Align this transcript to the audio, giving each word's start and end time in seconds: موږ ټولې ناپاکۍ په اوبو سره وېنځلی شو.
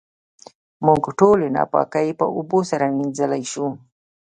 موږ 0.85 1.03
ټولې 1.19 1.47
ناپاکۍ 1.55 2.07
په 2.19 2.25
اوبو 2.35 2.59
سره 2.71 2.85
وېنځلی 2.95 3.43
شو. 3.51 3.67